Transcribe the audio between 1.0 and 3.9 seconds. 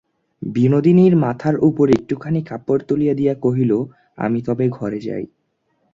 মাথার উপরে একটুখানি কাপড় তুলিয়া দিয়া কহিল,